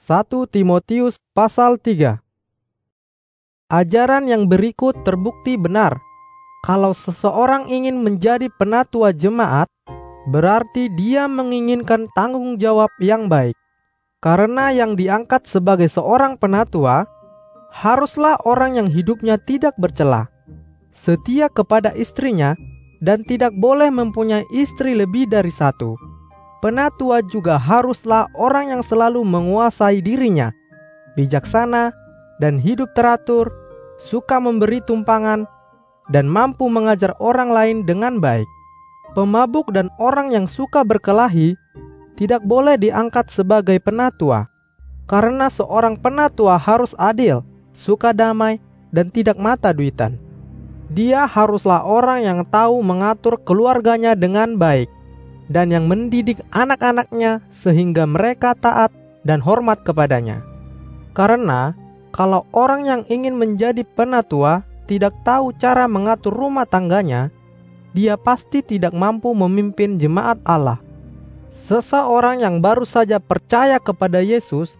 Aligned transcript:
1 0.00 0.32
Timotius 0.48 1.20
pasal 1.36 1.76
3 1.76 2.24
Ajaran 3.68 4.24
yang 4.32 4.48
berikut 4.48 4.96
terbukti 5.04 5.60
benar. 5.60 6.00
Kalau 6.64 6.96
seseorang 6.96 7.68
ingin 7.68 8.00
menjadi 8.00 8.48
penatua 8.56 9.12
jemaat, 9.12 9.68
berarti 10.24 10.88
dia 10.96 11.28
menginginkan 11.28 12.08
tanggung 12.16 12.56
jawab 12.56 12.88
yang 12.96 13.28
baik. 13.28 13.52
Karena 14.24 14.72
yang 14.72 14.96
diangkat 14.96 15.44
sebagai 15.44 15.92
seorang 15.92 16.40
penatua 16.40 17.04
haruslah 17.68 18.40
orang 18.48 18.80
yang 18.80 18.88
hidupnya 18.88 19.36
tidak 19.36 19.76
bercela, 19.76 20.32
setia 20.96 21.52
kepada 21.52 21.92
istrinya, 21.92 22.56
dan 23.04 23.20
tidak 23.20 23.52
boleh 23.52 23.92
mempunyai 23.92 24.48
istri 24.48 24.96
lebih 24.96 25.28
dari 25.28 25.52
satu. 25.52 25.92
Penatua 26.60 27.24
juga 27.24 27.56
haruslah 27.56 28.28
orang 28.36 28.68
yang 28.68 28.82
selalu 28.84 29.24
menguasai 29.24 30.04
dirinya, 30.04 30.52
bijaksana, 31.16 31.96
dan 32.36 32.60
hidup 32.60 32.92
teratur, 32.92 33.48
suka 33.96 34.36
memberi 34.36 34.84
tumpangan, 34.84 35.48
dan 36.12 36.28
mampu 36.28 36.68
mengajar 36.68 37.16
orang 37.16 37.48
lain 37.48 37.88
dengan 37.88 38.20
baik. 38.20 38.44
Pemabuk 39.16 39.72
dan 39.72 39.88
orang 39.96 40.36
yang 40.36 40.44
suka 40.44 40.84
berkelahi 40.84 41.56
tidak 42.20 42.44
boleh 42.44 42.76
diangkat 42.76 43.32
sebagai 43.32 43.80
penatua, 43.80 44.44
karena 45.08 45.48
seorang 45.48 45.96
penatua 45.96 46.60
harus 46.60 46.92
adil, 47.00 47.40
suka 47.72 48.12
damai, 48.12 48.60
dan 48.92 49.08
tidak 49.08 49.40
mata 49.40 49.72
duitan. 49.72 50.20
Dia 50.92 51.24
haruslah 51.24 51.80
orang 51.88 52.20
yang 52.20 52.40
tahu 52.44 52.84
mengatur 52.84 53.40
keluarganya 53.40 54.12
dengan 54.12 54.60
baik, 54.60 54.92
dan 55.50 55.74
yang 55.74 55.90
mendidik 55.90 56.38
anak-anaknya 56.54 57.42
sehingga 57.50 58.06
mereka 58.06 58.54
taat 58.54 58.94
dan 59.26 59.42
hormat 59.42 59.82
kepadanya. 59.82 60.46
Karena 61.10 61.74
kalau 62.14 62.46
orang 62.54 62.86
yang 62.86 63.02
ingin 63.10 63.34
menjadi 63.34 63.82
penatua 63.82 64.62
tidak 64.86 65.14
tahu 65.26 65.50
cara 65.58 65.90
mengatur 65.90 66.30
rumah 66.30 66.66
tangganya, 66.66 67.34
dia 67.90 68.14
pasti 68.14 68.62
tidak 68.62 68.94
mampu 68.94 69.34
memimpin 69.34 69.98
jemaat 69.98 70.38
Allah. 70.46 70.78
Seseorang 71.66 72.42
yang 72.42 72.58
baru 72.58 72.86
saja 72.86 73.18
percaya 73.22 73.78
kepada 73.78 74.22
Yesus 74.22 74.78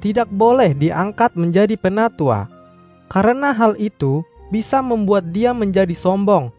tidak 0.00 0.28
boleh 0.28 0.76
diangkat 0.76 1.32
menjadi 1.32 1.76
penatua, 1.80 2.48
karena 3.08 3.56
hal 3.56 3.76
itu 3.80 4.20
bisa 4.52 4.84
membuat 4.84 5.32
dia 5.32 5.56
menjadi 5.56 5.96
sombong. 5.96 6.52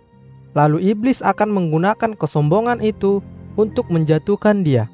Lalu 0.58 0.90
iblis 0.90 1.22
akan 1.22 1.54
menggunakan 1.54 2.18
kesombongan 2.18 2.82
itu 2.82 3.22
untuk 3.58 3.90
menjatuhkan 3.90 4.62
dia. 4.62 4.88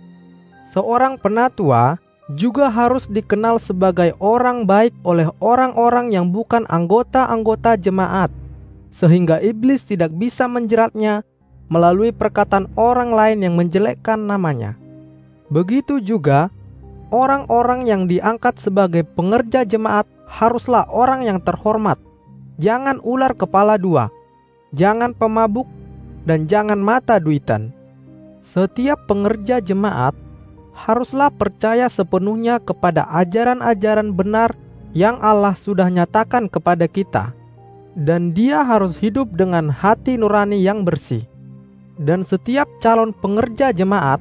Seorang 0.74 1.22
penatua 1.22 2.02
juga 2.34 2.72
harus 2.72 3.06
dikenal 3.06 3.60
sebagai 3.60 4.16
orang 4.18 4.64
baik 4.64 4.96
oleh 5.04 5.28
orang-orang 5.44 6.10
yang 6.16 6.32
bukan 6.32 6.64
anggota-anggota 6.72 7.76
jemaat, 7.78 8.32
sehingga 8.90 9.44
iblis 9.44 9.84
tidak 9.84 10.16
bisa 10.16 10.48
menjeratnya 10.48 11.22
melalui 11.68 12.16
perkataan 12.16 12.72
orang 12.80 13.12
lain 13.12 13.44
yang 13.44 13.54
menjelekkan 13.60 14.24
namanya. 14.24 14.80
Begitu 15.52 16.00
juga, 16.00 16.50
orang-orang 17.14 17.86
yang 17.86 18.10
diangkat 18.10 18.58
sebagai 18.58 19.04
pengerja 19.06 19.68
jemaat 19.68 20.08
haruslah 20.26 20.88
orang 20.90 21.28
yang 21.28 21.38
terhormat. 21.44 22.00
Jangan 22.58 22.98
ular 23.04 23.34
kepala 23.38 23.78
dua, 23.78 24.10
jangan 24.74 25.14
pemabuk, 25.14 25.68
dan 26.24 26.48
jangan 26.48 26.80
mata 26.80 27.20
duitan. 27.20 27.74
Setiap 28.44 29.08
pengerja 29.08 29.64
jemaat 29.64 30.14
haruslah 30.76 31.32
percaya 31.32 31.88
sepenuhnya 31.88 32.60
kepada 32.60 33.08
ajaran-ajaran 33.10 34.12
benar 34.12 34.54
yang 34.94 35.18
Allah 35.24 35.58
sudah 35.58 35.90
nyatakan 35.90 36.52
kepada 36.52 36.86
kita, 36.86 37.34
dan 37.98 38.36
dia 38.36 38.62
harus 38.62 39.00
hidup 39.00 39.32
dengan 39.34 39.72
hati 39.72 40.20
nurani 40.20 40.62
yang 40.62 40.86
bersih 40.86 41.26
dan 42.02 42.26
setiap 42.26 42.66
calon 42.82 43.14
pengerja 43.14 43.70
jemaat 43.70 44.18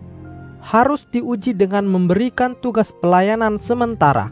harus 0.62 1.08
diuji 1.10 1.56
dengan 1.56 1.88
memberikan 1.88 2.54
tugas 2.60 2.92
pelayanan 3.02 3.58
sementara. 3.58 4.30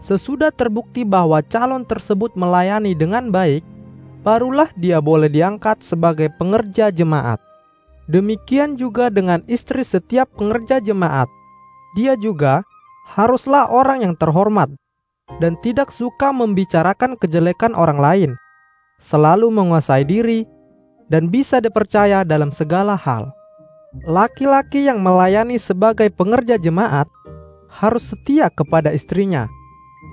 Sesudah 0.00 0.54
terbukti 0.54 1.02
bahwa 1.02 1.42
calon 1.44 1.84
tersebut 1.84 2.32
melayani 2.38 2.94
dengan 2.94 3.28
baik, 3.28 3.66
barulah 4.22 4.70
dia 4.78 5.02
boleh 5.02 5.28
diangkat 5.28 5.82
sebagai 5.84 6.30
pengerja 6.38 6.88
jemaat. 6.94 7.42
Demikian 8.08 8.80
juga 8.80 9.12
dengan 9.12 9.44
istri 9.44 9.84
setiap 9.84 10.32
pengerja 10.32 10.80
jemaat. 10.80 11.28
Dia 11.92 12.16
juga 12.16 12.64
haruslah 13.12 13.68
orang 13.68 14.04
yang 14.04 14.14
terhormat 14.16 14.72
dan 15.36 15.60
tidak 15.60 15.92
suka 15.92 16.32
membicarakan 16.32 17.20
kejelekan 17.20 17.76
orang 17.76 18.00
lain, 18.00 18.30
selalu 18.96 19.52
menguasai 19.52 20.08
diri, 20.08 20.48
dan 21.12 21.28
bisa 21.28 21.60
dipercaya 21.60 22.24
dalam 22.24 22.48
segala 22.48 22.96
hal. 22.96 23.28
Laki-laki 24.08 24.88
yang 24.88 25.04
melayani 25.04 25.60
sebagai 25.60 26.08
pengerja 26.12 26.56
jemaat 26.56 27.08
harus 27.68 28.08
setia 28.08 28.48
kepada 28.52 28.92
istrinya 28.92 29.48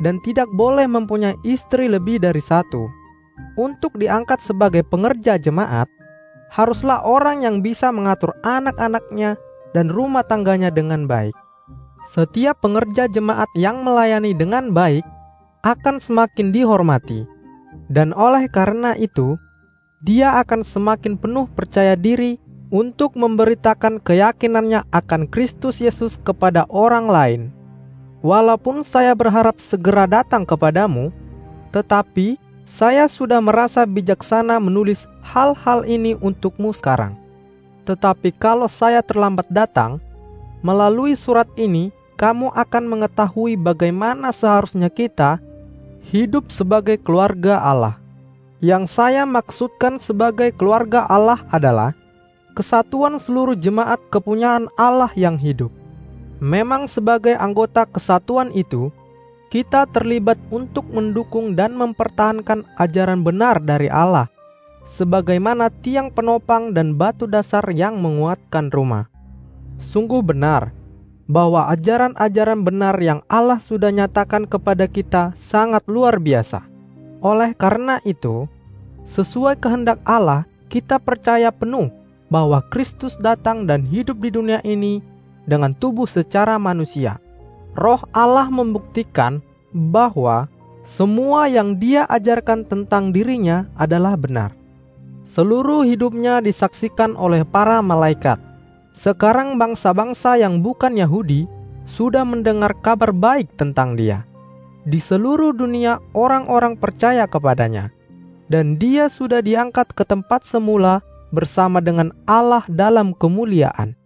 dan 0.04 0.20
tidak 0.24 0.48
boleh 0.56 0.88
mempunyai 0.88 1.36
istri 1.48 1.88
lebih 1.88 2.20
dari 2.20 2.44
satu. 2.44 2.88
Untuk 3.60 3.96
diangkat 4.00 4.40
sebagai 4.40 4.84
pengerja 4.88 5.36
jemaat, 5.36 5.88
haruslah 6.54 7.02
orang 7.04 7.44
yang 7.46 7.60
bisa 7.60 7.90
mengatur 7.92 8.34
anak-anaknya 8.46 9.40
dan 9.76 9.92
rumah 9.92 10.24
tangganya 10.24 10.72
dengan 10.72 11.06
baik. 11.06 11.36
Setiap 12.12 12.64
pengerja 12.64 13.12
jemaat 13.12 13.50
yang 13.58 13.84
melayani 13.84 14.32
dengan 14.32 14.72
baik 14.72 15.04
akan 15.66 16.00
semakin 16.00 16.54
dihormati, 16.54 17.26
dan 17.90 18.16
oleh 18.16 18.48
karena 18.48 18.94
itu, 18.96 19.36
dia 20.06 20.38
akan 20.40 20.62
semakin 20.62 21.18
penuh 21.18 21.50
percaya 21.50 21.98
diri 21.98 22.38
untuk 22.70 23.18
memberitakan 23.18 24.02
keyakinannya 24.02 24.86
akan 24.94 25.26
Kristus 25.30 25.82
Yesus 25.82 26.18
kepada 26.22 26.70
orang 26.70 27.10
lain. 27.10 27.42
Walaupun 28.26 28.82
saya 28.82 29.14
berharap 29.14 29.62
segera 29.62 30.10
datang 30.10 30.46
kepadamu, 30.46 31.14
tetapi 31.70 32.38
saya 32.66 33.06
sudah 33.06 33.38
merasa 33.40 33.86
bijaksana 33.86 34.58
menulis 34.58 35.06
hal-hal 35.22 35.86
ini 35.86 36.18
untukmu 36.18 36.74
sekarang. 36.74 37.14
Tetapi 37.86 38.34
kalau 38.36 38.66
saya 38.66 39.06
terlambat 39.06 39.46
datang, 39.54 40.02
melalui 40.66 41.14
surat 41.14 41.46
ini 41.56 41.94
kamu 42.18 42.50
akan 42.58 42.84
mengetahui 42.90 43.54
bagaimana 43.54 44.34
seharusnya 44.34 44.90
kita 44.90 45.38
hidup 46.10 46.50
sebagai 46.50 46.98
keluarga 46.98 47.62
Allah. 47.62 48.02
Yang 48.66 48.98
saya 48.98 49.30
maksudkan 49.30 50.02
sebagai 50.02 50.50
keluarga 50.58 51.06
Allah 51.06 51.46
adalah 51.54 51.94
kesatuan 52.58 53.22
seluruh 53.22 53.54
jemaat 53.54 54.02
kepunyaan 54.10 54.66
Allah 54.74 55.12
yang 55.14 55.38
hidup. 55.38 55.70
Memang 56.42 56.90
sebagai 56.90 57.38
anggota 57.38 57.86
kesatuan 57.86 58.50
itu, 58.56 58.90
kita 59.50 59.88
terlibat 59.90 60.40
untuk 60.50 60.86
mendukung 60.90 61.54
dan 61.54 61.78
mempertahankan 61.78 62.66
ajaran 62.76 63.22
benar 63.22 63.62
dari 63.62 63.88
Allah, 63.88 64.28
sebagaimana 64.98 65.72
tiang 65.82 66.12
penopang 66.12 66.74
dan 66.76 66.98
batu 66.98 67.30
dasar 67.30 67.64
yang 67.72 68.02
menguatkan 68.02 68.74
rumah. 68.74 69.08
Sungguh 69.80 70.24
benar 70.24 70.72
bahwa 71.26 71.68
ajaran-ajaran 71.74 72.62
benar 72.62 72.96
yang 73.02 73.20
Allah 73.26 73.58
sudah 73.58 73.90
nyatakan 73.90 74.46
kepada 74.46 74.86
kita 74.86 75.34
sangat 75.36 75.84
luar 75.90 76.22
biasa. 76.22 76.64
Oleh 77.26 77.58
karena 77.58 77.98
itu, 78.06 78.46
Sesuai 79.06 79.62
kehendak 79.62 80.02
Allah, 80.02 80.50
kita 80.66 80.98
percaya 80.98 81.54
penuh 81.54 81.94
bahwa 82.34 82.66
Kristus 82.74 83.14
datang 83.22 83.70
dan 83.70 83.86
hidup 83.86 84.18
di 84.18 84.34
dunia 84.34 84.60
ini 84.66 84.98
dengan 85.46 85.78
tubuh 85.78 86.10
secara 86.10 86.58
manusia. 86.58 87.22
Roh 87.76 88.02
Allah 88.16 88.48
membuktikan 88.48 89.44
bahwa 89.72 90.48
semua 90.88 91.52
yang 91.52 91.76
Dia 91.76 92.08
ajarkan 92.08 92.64
tentang 92.66 93.12
dirinya 93.12 93.68
adalah 93.76 94.16
benar. 94.16 94.56
Seluruh 95.28 95.84
hidupnya 95.84 96.40
disaksikan 96.40 97.20
oleh 97.20 97.44
para 97.44 97.84
malaikat. 97.84 98.40
Sekarang 98.96 99.60
bangsa-bangsa 99.60 100.40
yang 100.40 100.64
bukan 100.64 100.96
Yahudi 100.96 101.52
sudah 101.84 102.24
mendengar 102.24 102.72
kabar 102.80 103.12
baik 103.12 103.52
tentang 103.60 104.00
Dia. 104.00 104.24
Di 104.86 105.02
seluruh 105.02 105.52
dunia, 105.52 106.00
orang-orang 106.14 106.78
percaya 106.80 107.28
kepadanya 107.28 107.92
dan 108.48 108.78
dia 108.78 109.10
sudah 109.10 109.42
diangkat 109.42 109.94
ke 109.94 110.06
tempat 110.06 110.46
semula 110.46 111.02
bersama 111.34 111.82
dengan 111.82 112.14
Allah 112.30 112.64
dalam 112.70 113.12
kemuliaan. 113.18 113.98